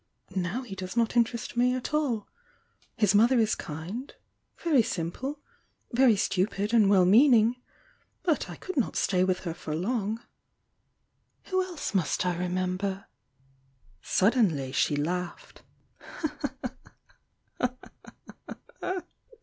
Now 0.35 0.63
he 0.63 0.73
does 0.73 0.97
not 0.97 1.15
interest 1.15 1.55
me 1.55 1.75
at 1.75 1.93
all. 1.93 2.27
His 2.97 3.13
mother 3.13 3.37
is 3.37 3.53
kind,— 3.53 4.11
very 4.63 4.81
simple— 4.81 5.39
very 5.91 6.15
stupid 6.15 6.73
and 6.73 6.89
well 6.89 7.05
meaning— 7.05 7.57
but 8.23 8.49
I 8.49 8.55
could 8.55 8.77
not 8.77 8.95
stay 8.95 9.23
wiUi 9.23 9.37
her 9.43 9.53
for 9.53 9.75
long. 9.75 10.19
Who 11.51 11.61
else 11.63 11.93
must 11.93 12.25
I 12.25 12.35
remember?" 12.35 13.05
Suddenly 14.01 14.71
she 14.71 14.95
laufhed. 14.95 15.61